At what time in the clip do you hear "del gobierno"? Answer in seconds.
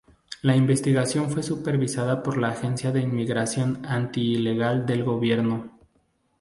4.87-5.77